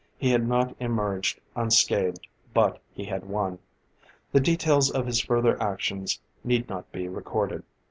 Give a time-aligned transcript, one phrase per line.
[0.17, 3.59] He had not emerged unscathed, but he had won!
[4.31, 7.61] The details of his further actions need not be recorded.